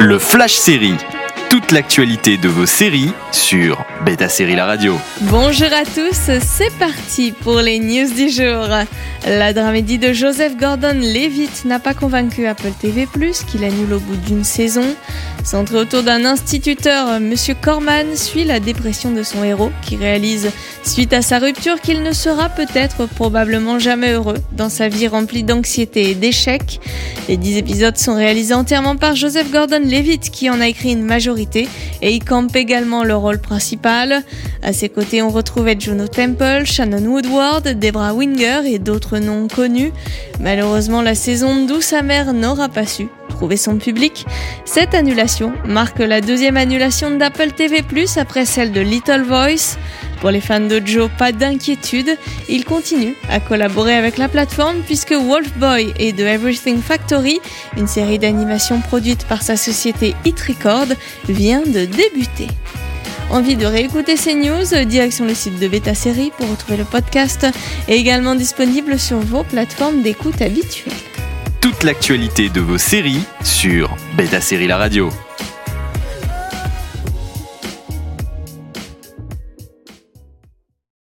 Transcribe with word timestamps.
Le 0.00 0.20
Flash 0.20 0.54
Série. 0.54 0.94
Toute 1.50 1.72
l'actualité 1.72 2.36
de 2.36 2.46
vos 2.46 2.66
séries 2.66 3.10
sur 3.32 3.82
Beta 4.04 4.28
Série 4.28 4.54
La 4.54 4.66
Radio. 4.66 4.98
Bonjour 5.22 5.68
à 5.72 5.84
tous, 5.84 6.30
c'est 6.40 6.72
parti 6.78 7.32
pour 7.32 7.60
les 7.60 7.78
news 7.78 8.12
du 8.14 8.28
jour. 8.28 8.68
La 9.26 9.52
dramédie 9.54 9.96
de 9.96 10.12
Joseph 10.12 10.58
Gordon-Levitt 10.58 11.64
n'a 11.64 11.78
pas 11.78 11.94
convaincu 11.94 12.46
Apple 12.46 12.72
TV+, 12.78 13.08
qu'il 13.50 13.64
annule 13.64 13.94
au 13.94 13.98
bout 13.98 14.16
d'une 14.16 14.44
saison. 14.44 14.84
Centré 15.42 15.78
autour 15.78 16.02
d'un 16.02 16.26
instituteur, 16.26 17.18
Monsieur 17.18 17.54
Corman 17.58 18.14
suit 18.14 18.44
la 18.44 18.60
dépression 18.60 19.10
de 19.10 19.22
son 19.22 19.42
héros, 19.42 19.70
qui 19.80 19.96
réalise, 19.96 20.50
suite 20.84 21.14
à 21.14 21.22
sa 21.22 21.38
rupture, 21.38 21.80
qu'il 21.80 22.02
ne 22.02 22.12
sera 22.12 22.50
peut-être 22.50 23.06
probablement 23.06 23.78
jamais 23.78 24.12
heureux 24.12 24.38
dans 24.52 24.68
sa 24.68 24.88
vie 24.88 25.08
remplie 25.08 25.44
d'anxiété 25.44 26.10
et 26.10 26.14
d'échecs. 26.14 26.80
Les 27.28 27.38
dix 27.38 27.56
épisodes 27.56 27.96
sont 27.96 28.14
réalisés 28.14 28.54
entièrement 28.54 28.96
par 28.96 29.16
Joseph 29.16 29.50
Gordon-Levitt, 29.50 30.30
qui 30.30 30.50
en 30.50 30.60
a 30.60 30.68
écrit 30.68 30.92
une 30.92 31.04
majorité, 31.04 31.37
et 32.02 32.12
il 32.14 32.24
campe 32.24 32.56
également 32.56 33.04
le 33.04 33.14
rôle 33.14 33.38
principal. 33.38 34.22
À 34.62 34.72
ses 34.72 34.88
côtés, 34.88 35.22
on 35.22 35.30
retrouve 35.30 35.68
Juno 35.78 36.06
Temple, 36.08 36.62
Shannon 36.64 37.04
Woodward, 37.06 37.68
Debra 37.78 38.14
Winger 38.14 38.62
et 38.66 38.78
d'autres 38.78 39.18
noms 39.18 39.48
connus. 39.48 39.92
Malheureusement, 40.40 41.02
la 41.02 41.14
saison 41.14 41.66
douce 41.66 41.92
amère 41.92 42.32
n'aura 42.32 42.68
pas 42.68 42.86
su 42.86 43.08
trouver 43.28 43.56
son 43.56 43.76
public. 43.76 44.26
Cette 44.64 44.94
annulation 44.94 45.52
marque 45.64 46.00
la 46.00 46.20
deuxième 46.20 46.56
annulation 46.56 47.16
d'Apple 47.16 47.52
TV+, 47.52 47.84
après 48.16 48.44
celle 48.44 48.72
de 48.72 48.80
Little 48.80 49.22
Voice. 49.22 49.78
Pour 50.20 50.30
les 50.30 50.40
fans 50.40 50.60
de 50.60 50.82
Joe, 50.84 51.08
pas 51.16 51.32
d'inquiétude, 51.32 52.16
il 52.48 52.64
continue 52.64 53.14
à 53.28 53.38
collaborer 53.38 53.94
avec 53.94 54.18
la 54.18 54.28
plateforme 54.28 54.78
puisque 54.84 55.12
Wolf 55.12 55.56
Boy 55.58 55.94
et 55.98 56.12
The 56.12 56.20
Everything 56.20 56.80
Factory, 56.80 57.40
une 57.76 57.86
série 57.86 58.18
d'animation 58.18 58.80
produite 58.80 59.24
par 59.26 59.42
sa 59.42 59.56
société 59.56 60.14
Hit 60.24 60.40
Record, 60.40 60.88
vient 61.28 61.62
de 61.62 61.84
débuter. 61.84 62.48
Envie 63.30 63.56
de 63.56 63.66
réécouter 63.66 64.16
ces 64.16 64.34
news? 64.34 64.64
Direction 64.86 65.26
le 65.26 65.34
site 65.34 65.60
de 65.60 65.68
Beta 65.68 65.94
Série 65.94 66.32
pour 66.36 66.48
retrouver 66.50 66.78
le 66.78 66.84
podcast 66.84 67.46
et 67.86 67.94
également 67.94 68.34
disponible 68.34 68.98
sur 68.98 69.18
vos 69.18 69.44
plateformes 69.44 70.02
d'écoute 70.02 70.40
habituelles 70.40 70.94
Toute 71.60 71.84
l'actualité 71.84 72.48
de 72.48 72.60
vos 72.60 72.78
séries 72.78 73.22
sur 73.44 73.94
Beta 74.16 74.40
Série 74.40 74.66
La 74.66 74.78
Radio. 74.78 75.10